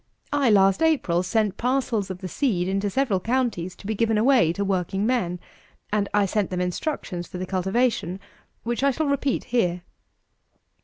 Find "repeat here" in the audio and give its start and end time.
9.05-9.83